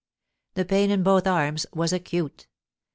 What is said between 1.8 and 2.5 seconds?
acute.